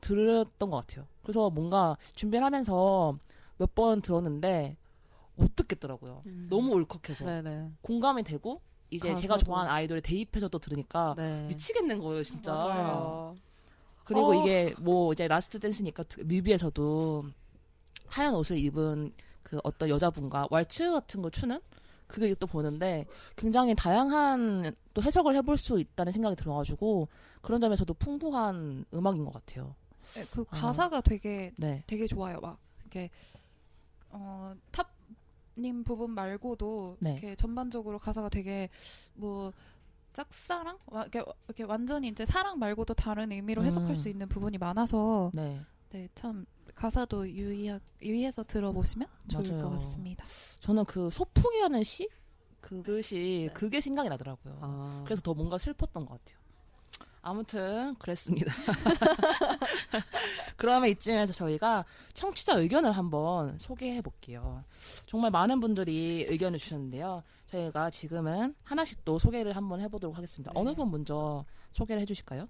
[0.00, 1.06] 들었던 것 같아요.
[1.22, 3.16] 그래서 뭔가 준비를 하면서
[3.58, 4.76] 몇 번 들었는데
[5.36, 6.22] 못 듣겠더라고요.
[6.48, 7.72] 너무 울컥해서 네네.
[7.82, 9.46] 공감이 되고 이제 제가 가사도.
[9.46, 11.46] 좋아하는 아이돌에 대입해서 또 들으니까 네.
[11.48, 12.52] 미치겠는 거예요, 진짜.
[12.52, 13.36] 맞아요.
[14.04, 14.34] 그리고 어.
[14.34, 17.24] 이게 뭐 이제 Last Dance니까 드- 뮤비에서도
[18.06, 19.12] 하얀 옷을 입은
[19.42, 21.60] 그 어떤 여자분과 왈츠 같은 거 추는
[22.06, 27.08] 그게 또 보는데 굉장히 다양한 또 해석을 해볼 수 있다는 생각이 들어가지고
[27.40, 29.74] 그런 점에서도 풍부한 음악인 것 같아요.
[30.14, 31.84] 네, 그 가사가 되게 네.
[31.86, 32.40] 되게 좋아요.
[32.40, 33.08] 막 이렇게
[34.10, 37.12] 어 탑님 부분 말고도 네.
[37.12, 38.68] 이렇게 전반적으로 가사가 되게
[39.14, 39.52] 뭐
[40.12, 43.94] 짝사랑 와- 이렇게, 이렇게 완전히 이제 사랑 말고도 다른 의미로 해석할 음.
[43.94, 45.60] 수 있는 부분이 많아서 네.
[45.90, 46.44] 네 참
[46.74, 49.62] 가사도 유의하, 유의해서 들어보시면 좋을 맞아요.
[49.62, 50.24] 것 같습니다.
[50.60, 52.08] 저는 그 소풍이라는 시?
[52.60, 53.52] 그 글씨 네.
[53.52, 54.58] 그게 생각이 나더라고요.
[54.62, 55.02] 아.
[55.04, 56.40] 그래서 더 뭔가 슬펐던 것 같아요.
[57.22, 58.52] 아무튼 그랬습니다.
[60.56, 64.64] 그러면 이쯤에서 저희가 청취자 의견을 한번 소개해 볼게요.
[65.06, 67.22] 정말 많은 분들이 의견을 주셨는데요.
[67.46, 70.52] 저희가 지금은 하나씩 또 소개를 한번 해보도록 하겠습니다.
[70.52, 70.60] 네.
[70.60, 72.48] 어느 분 먼저 소개를 해주실까요?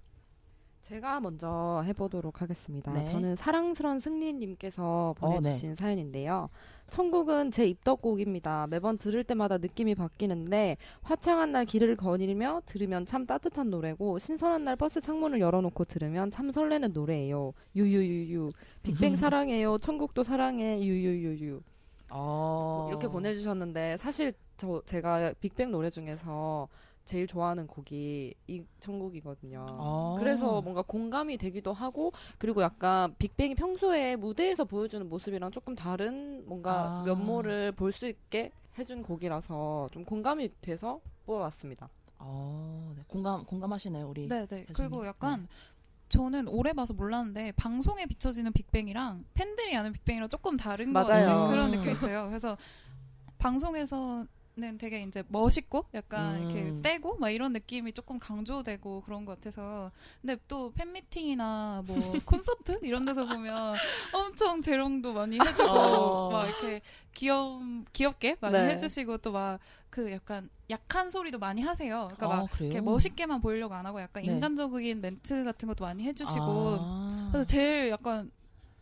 [0.83, 2.91] 제가 먼저 해보도록 하겠습니다.
[2.91, 3.05] 네.
[3.05, 6.49] 저는 사랑스런 승리님께서 어, 보내주신 사연인데요.
[6.89, 8.67] 천국은 제 입덕곡입니다.
[8.67, 14.75] 매번 들을 때마다 느낌이 바뀌는데 화창한 날 길을 거닐며 들으면 참 따뜻한 노래고 신선한 날
[14.75, 17.53] 버스 창문을 열어놓고 들으면 참 설레는 노래예요.
[17.75, 18.49] 유유유유.
[18.83, 19.77] 빅뱅 사랑해요.
[19.77, 20.81] 천국도 사랑해.
[20.81, 21.61] 유유유유.
[22.09, 22.87] 어...
[22.89, 26.67] 이렇게 보내주셨는데 사실 저 제가 빅뱅 노래 중에서
[27.05, 29.65] 제일 좋아하는 곡이 이 천국이거든요.
[29.69, 30.15] 아.
[30.19, 37.01] 그래서 뭔가 공감이 되기도 하고 그리고 약간 빅뱅이 평소에 무대에서 보여주는 모습이랑 조금 다른 뭔가
[37.01, 37.03] 아.
[37.05, 41.89] 면모를 볼 수 있게 해준 곡이라서 좀 공감이 돼서 뽑아왔습니다.
[42.19, 43.03] 어, 네.
[43.07, 44.27] 공감 공감하시네요, 우리.
[44.27, 44.65] 네, 네.
[44.73, 45.47] 그리고 약간
[46.09, 51.27] 저는 오래 봐서 몰랐는데 방송에 비춰지는 빅뱅이랑 팬들이 아는 빅뱅이랑 조금 다른 것 맞아요.
[51.27, 51.71] 같은 그런 음.
[51.71, 52.27] 느낌이 있어요.
[52.27, 52.57] 그래서
[53.37, 56.41] 방송에서 는 되게 이제 멋있고 약간 음.
[56.51, 62.77] 이렇게 세고 막 이런 느낌이 조금 강조되고 그런 것 같아서 근데 또 팬미팅이나 뭐 콘서트
[62.83, 63.75] 이런 데서 보면
[64.13, 66.29] 엄청 재롱도 많이 해주고 어.
[66.31, 66.81] 막 이렇게
[67.15, 67.61] 귀엽
[67.93, 68.69] 귀엽게 많이 네.
[68.73, 72.09] 해주시고 또 막 그 약간 약한 소리도 많이 하세요.
[72.15, 72.69] 그러니까 아, 막 그래요?
[72.71, 74.31] 이렇게 멋있게만 보이려고 안 하고 약간 네.
[74.31, 77.29] 인간적인 멘트 같은 것도 많이 해주시고 아.
[77.31, 78.31] 그래서 제일 약간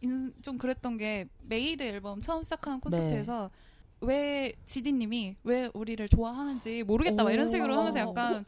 [0.02, 3.71] 인- 좀 그랬던 게 MADE 앨범 처음 시작하는 콘서트에서 네.
[4.02, 8.46] 왜 지디님이 왜 우리를 좋아하는지 모르겠다 막 이런 식으로 하면서 약간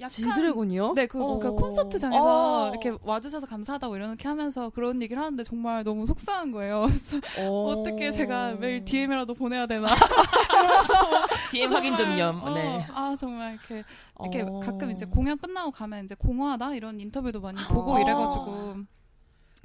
[0.00, 0.94] 약간 지드래곤이요?
[0.94, 1.38] 네, 그, 어.
[1.38, 2.70] 그 콘서트장에서 어.
[2.70, 6.86] 이렇게 와주셔서 감사하다고 이렇게 하면서 그런 얘기를 하는데 정말 너무 속상한 거예요.
[7.38, 7.64] 어.
[7.66, 9.86] 어떻게 제가 매일 DM이라도 보내야 되나.
[11.52, 12.42] DM 확인 점념.
[12.42, 12.84] 어, 네.
[12.92, 13.84] 아, 정말 이렇게
[14.20, 14.58] 이렇게 어.
[14.58, 18.00] 가끔 이제 공연 끝나고 가면 이제 공허하다 이런 인터뷰도 많이 보고 아.
[18.00, 18.93] 이래가지고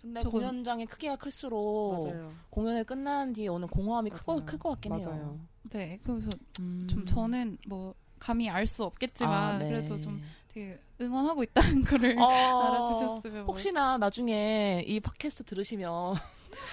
[0.01, 2.31] 근데 조금- 공연장의 크기가 클수록 맞아요.
[2.49, 4.45] 공연을 끝난 뒤에 오는 공허함이 맞아요.
[4.45, 5.05] 클것 같긴 해요.
[5.07, 5.39] 맞아요.
[5.69, 6.87] 네 그래서 음.
[6.89, 9.69] 좀 저는 뭐 감히 알 수 없겠지만 아, 네.
[9.69, 12.25] 그래도 좀 되게 응원하고 있다는 거를 어,
[12.65, 13.53] 알아주셨으면 뭐.
[13.53, 16.15] 혹시나 나중에 이 팟캐스트 들으시면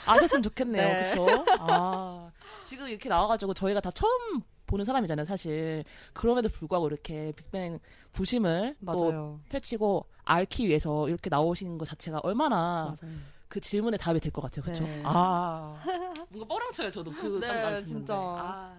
[0.06, 0.88] 아셨으면 좋겠네요.
[0.88, 1.10] 네.
[1.14, 1.44] 그렇죠?
[1.60, 2.30] 아,
[2.64, 5.84] 지금 이렇게 나와가지고 저희가 다 처음 보는 사람이잖아요, 사실.
[6.12, 7.78] 그럼에도 불구하고 이렇게 빅뱅
[8.12, 9.40] 부심을 또 맞아요.
[9.48, 13.16] 펼치고 앓기 위해서 이렇게 나오시는 것 자체가 얼마나 맞아요.
[13.48, 14.62] 그 질문에 답이 될 것 같아요.
[14.64, 14.84] 그렇죠?
[14.84, 15.02] 네.
[15.04, 15.76] 아.
[16.30, 17.86] 뭔가 뻐렁쳐요, 저도 그 네, 딱말 듣는데.
[17.88, 18.14] 진짜.
[18.16, 18.76] 아.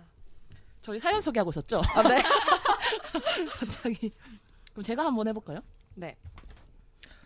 [0.81, 1.81] 저희 사연 소개하고 있었죠?
[1.95, 2.21] 아, 네.
[3.59, 4.11] 갑자기.
[4.71, 5.59] 그럼 제가 한번 해볼까요?
[5.95, 6.15] 네.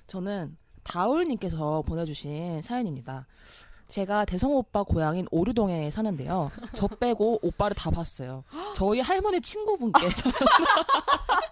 [0.07, 3.27] 저는 다울님께서 보내주신 사연입니다.
[3.91, 6.49] 제가 대성 오빠 고향인 오류동에 사는데요.
[6.75, 8.45] 저 빼고 오빠를 다 봤어요.
[8.73, 10.07] 저희 할머니 친구분께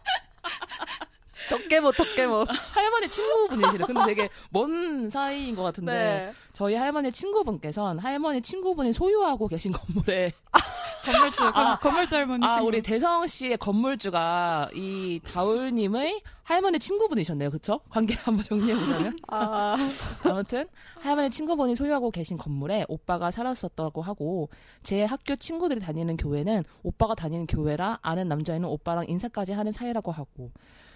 [1.50, 2.48] 덕개못 덕개못.
[2.74, 3.86] 할머니 친구분이시래.
[3.86, 6.34] 근데 되게 먼 사이인 것 같은데 네.
[6.54, 10.32] 저희 할머니 친구분께서는 할머니 친구분이 소유하고 계신 건물에
[11.06, 12.68] 건물주 아, 건물주 할머니 아 친구.
[12.68, 17.80] 우리 대성 씨의 건물주가 이 다울님의 할머니 친구분이셨네요, 그쵸?
[17.90, 19.78] 관계를 한번 정리해 보자면 아.
[20.24, 20.66] 아무튼
[21.00, 24.50] 할머니 친구분이 소유하고 계신 건물에 오빠가 살았었다고 하고
[24.84, 30.52] 제 학교 친구들이 다니는 교회는 오빠가 다니는 교회라 아는 남자애는 오빠랑 인사까지 하는 사이라고 하고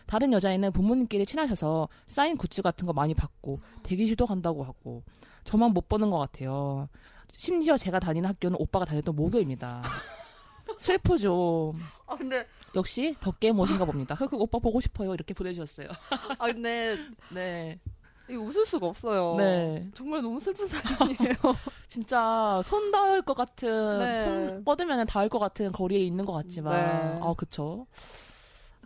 [0.06, 5.04] 다른 여자애는 부모님끼리 친하셔서 사인 굿즈 같은 거 많이 받고 대기실도 간다고 하고
[5.44, 6.88] 저만 못 보는 것 같아요.
[7.32, 9.82] 심지어 제가 다니는 학교는 오빠가 다녔던 모교입니다.
[10.78, 11.74] 슬프죠.
[12.08, 14.16] 아 근데 역시 덕계 모신가 봅니다.
[14.16, 15.14] 흑흑 오빠 보고 싶어요.
[15.14, 15.90] 이렇게 보내주셨어요.
[16.40, 16.98] 아 근데
[17.32, 17.80] 네.
[18.30, 19.36] 이거 웃을 수가 없어요.
[19.38, 19.90] 네.
[19.94, 21.36] 정말 너무 슬픈 사연이에요.
[21.90, 24.20] 진짜 손 닿을 것 같은 네.
[24.24, 27.20] 손 뻗으면 닿을 것 같은 거리에 있는 것 같지만 네.
[27.22, 27.86] 아 그쵸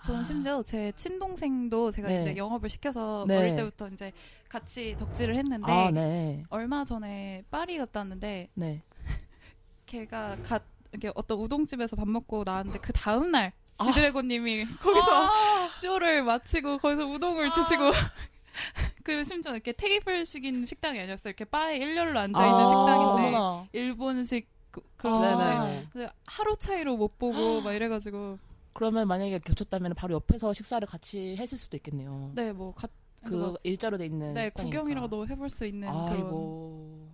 [0.07, 2.21] 저는 심지어 제 친동생도 제가 네.
[2.21, 3.35] 이제 영업을 시켜서 네.
[3.35, 4.13] 어릴 때부터 이제
[4.47, 6.45] 같이 덕질을 했는데 아 네.
[6.49, 8.81] 얼마 전에 파리 갔다 왔는데 네.
[9.85, 13.83] 걔가 갓 이렇게 어떤 우동집에서 밥 먹고 나왔는데 그 다음 날 아.
[13.83, 17.91] 지드래곤님이 거기서 쇼를 마치고 거기서 우동을 주시고
[19.03, 21.31] 그 심지어 이렇게 테이블식인 식당이 아니었어요.
[21.31, 23.67] 이렇게 바에 일렬로 앉아 있는 아, 식당인데 어머나.
[23.73, 24.93] 일본식 그, 아.
[24.95, 28.39] 그런 근데 하루 차이로 못 보고 막 이래가지고
[28.77, 32.31] 그러면 만약에 겹쳤다면 바로 옆에서 식사를 같이 했을 수도 있겠네요.
[32.35, 32.91] 네뭐 갓,
[33.25, 34.63] 그 일자로 돼 있는 네 식당이니까.
[34.81, 37.07] 구경이라도 해볼 수 있는 그런 아이고.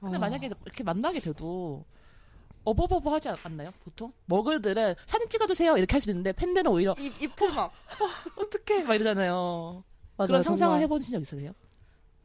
[0.00, 0.18] 근데 어.
[0.18, 1.84] 만약에 이렇게 만나게 돼도
[2.64, 3.70] 어버버버 하지 않- 않나요?
[3.84, 7.72] 보통 머글들은 사진 찍어주세요 이렇게 할 수 있는데 팬들은 오히려 입 입포막.
[8.36, 9.84] 어떻게 막 이러잖아요.
[10.16, 10.80] 맞아요, 그런 상상을 정말.
[10.80, 11.52] 해보신 적 있으세요?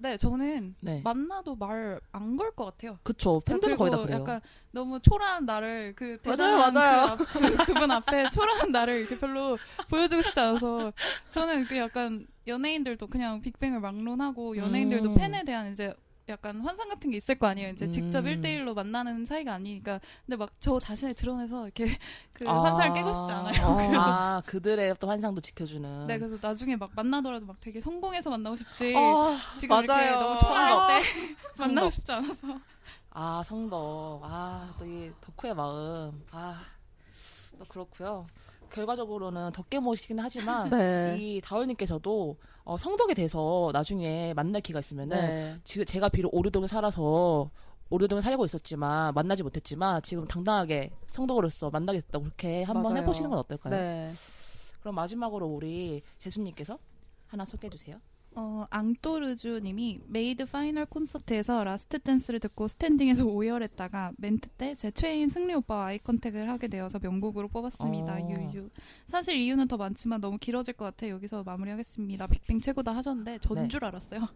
[0.01, 1.01] 네 저는 네.
[1.03, 2.97] 만나도 말 안 걸 것 같아요.
[3.03, 3.41] 그쵸.
[3.45, 4.19] 팬들은 거의 다 그래요.
[4.19, 4.39] 약간
[4.71, 7.17] 너무 초라한 나를 그 맞아요, 대단한 맞아요.
[7.17, 7.27] 그, 앞-
[7.67, 9.57] 그, 분 앞에 초라한 나를 이렇게 별로
[9.89, 10.93] 보여주고 싶지 않아서
[11.31, 15.15] 저는 그 약간 연예인들도 그냥 빅뱅을 막론하고 연예인들도 음.
[15.15, 15.93] 팬에 대한 이제
[16.29, 17.69] 약간 환상 같은 게 있을 거 아니에요.
[17.69, 18.27] 이제 직접 음.
[18.27, 19.99] 일대일로 만나는 사이가 아니니까.
[20.25, 21.85] 근데 막 저 자신을 드러내서 이렇게
[22.33, 22.63] 그 아.
[22.63, 23.75] 환상을 깨고 싶지 않아요.
[23.77, 26.07] 그래서 아, 그들의 또 환상도 지켜주는.
[26.07, 28.93] 네, 그래서 나중에 막 만나더라도 막 되게 성공해서 만나고 싶지.
[28.95, 30.19] 아, 지금 이렇게 맞아요.
[30.19, 31.07] 너무 초라할 때
[31.55, 31.67] 성덕.
[31.67, 32.59] 만나고 싶지 않아서.
[33.11, 34.21] 아, 성덕.
[34.23, 36.23] 아, 또 이 덕후의 마음.
[36.31, 36.61] 아,
[37.57, 38.27] 또 그렇고요.
[38.71, 41.15] 결과적으로는 덕계못이긴 하지만 네.
[41.17, 42.37] 이 다울님께서도
[42.69, 45.59] 어, 성덕에 대해서 나중에 만날 기회가 있으면은 네.
[45.63, 47.49] 지금 제가 비록 오류동에 살아서
[47.89, 53.01] 오류동에 살고 있었지만 만나지 못했지만 지금 당당하게 성덕으로서 만나게 됐다고 그렇게 한번 맞아요.
[53.01, 53.73] 해보시는 건 어떨까요?
[53.73, 54.11] 네.
[54.81, 56.77] 그럼 마지막으로 우리 재수님께서
[57.25, 57.99] 하나 소개해 주세요.
[58.35, 65.27] 어, 앙토르주 님이 MADE final 콘서트에서 Last Dance를 듣고 standing에서 오열했다가 멘트 때 제 최애인
[65.29, 68.13] 승리 오빠와 eye contact을 하게 되어서 명곡으로 뽑았습니다.
[68.13, 68.29] 어.
[68.53, 68.69] 유유.
[69.07, 72.27] 사실 이유는 더 많지만 너무 길어질 것 같아 여기서 마무리하겠습니다.
[72.27, 73.67] 빅뱅 최고다 하셨는데 전 네.
[73.67, 74.27] 줄 알았어요.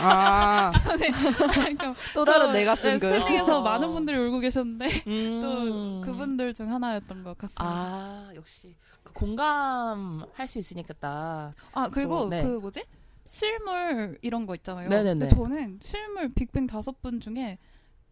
[0.00, 1.10] 아, 네.
[1.10, 3.12] 그러니까 또 다른 저, 내가 쓴 네, 글.
[3.12, 3.62] 스탠딩에서 어.
[3.62, 5.40] 많은 분들이 울고 계셨는데 음.
[5.42, 7.62] 또 그분들 중 하나였던 것 같습니다.
[7.62, 12.42] 아 역시 그 공감할 수 있으니까 아 그리고 또, 네.
[12.42, 12.84] 그 뭐지
[13.26, 14.88] 실물 이런 거 있잖아요.
[14.88, 15.20] 네네네.
[15.20, 17.58] 근데 저는 실물 빅뱅 다섯 분 중에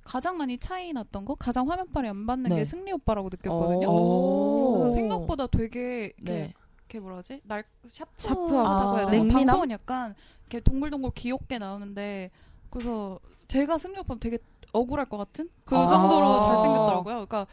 [0.04, 2.56] 가장 많이 차이 났던 거, 가장 화면빨이 안 받는 네.
[2.56, 4.78] 게 승리 오빠라고 느꼈거든요.
[4.78, 6.54] 그래서 생각보다 되게 이렇게, 네.
[6.78, 8.48] 이렇게 뭐라지 날 샤프하고.
[8.48, 9.10] 샤프하다고 해야 아.
[9.10, 9.10] 되나?
[9.10, 9.44] 냉미남?
[9.44, 12.30] 방송은 약간 이렇게 동글동글 귀엽게 나오는데
[12.70, 14.38] 그래서 제가 승리 오빠 되게
[14.72, 15.86] 억울할 것 같은 그 아.
[15.86, 17.14] 정도로 잘생겼더라고요.
[17.26, 17.46] 그러니까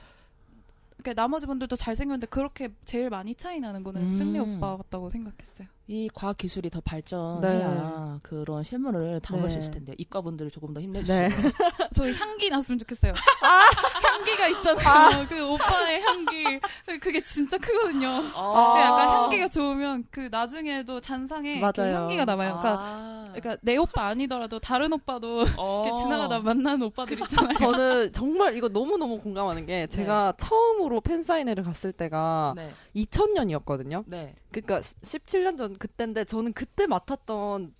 [0.95, 4.13] 이렇게 나머지 분들도 잘생겼는데 그렇게 제일 많이 차이 나는 거는 음.
[4.13, 5.67] 승리 오빠 같다고 생각했어요.
[5.87, 9.49] 이 과학 기술이 더 발전해야 그런 실물을 담을 네.
[9.49, 9.95] 수 있을 텐데요.
[9.99, 11.19] 이과분들을 조금 더 힘내주시고.
[11.19, 11.29] 네.
[11.93, 13.13] 저희 향기 났으면 좋겠어요.
[14.03, 15.25] 향기가 있잖아요.
[15.29, 16.59] 그 오빠의 향기.
[16.99, 18.07] 그게 진짜 크거든요.
[18.35, 18.73] 아.
[18.73, 21.95] 그 약간 향기가 좋으면 그 나중에도 잔상에 맞아요.
[21.95, 22.57] 향기가 남아요.
[22.59, 23.25] 그러니까, 아.
[23.35, 25.95] 그러니까 내 오빠 아니더라도 다른 오빠도 이렇게 어.
[26.01, 27.53] 지나가다 만나는 오빠들 있잖아요.
[27.57, 32.71] 저는 정말 이거 너무 너무 공감하는 게 제가 처음으로 팬 사인회를 갔을 때가 네.
[32.95, 34.03] 2000년이었거든요.
[34.07, 34.33] 네.
[34.61, 37.75] 그러니까 17년 전 그때인데 저는 그때 맡았던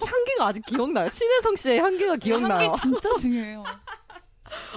[0.00, 1.08] 향기가 아직 기억나요.
[1.08, 2.60] 신혜성 씨의 향기가 기억나요.
[2.60, 3.64] 향기 진짜 중요해요.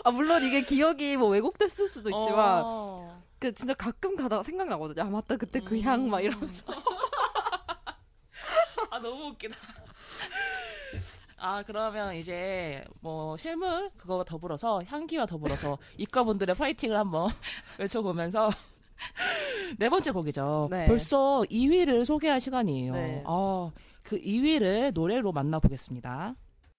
[0.04, 3.24] 아 물론 이게 기억이 뭐 왜곡됐을 수도 있지만 어.
[3.38, 5.06] 그 진짜 가끔 가다가 생각나거든요.
[5.06, 5.82] 아 맞다 그때 그 음.
[5.82, 6.64] 향막 이러면서.
[8.90, 9.56] 아 너무 웃기다.
[11.38, 17.30] 아 그러면 이제 뭐 실물 그거와 더불어서 향기와 더불어서 이과분들의 파이팅을 한번
[17.78, 18.50] 외쳐보면서
[19.80, 20.68] 네 번째 곡이죠.
[20.72, 20.86] 네.
[20.86, 22.94] 벌써 2위를 소개할 시간이에요.
[22.94, 23.24] 네.
[23.26, 23.72] 어,
[24.04, 26.36] 그 2위를 노래로 만나보겠습니다.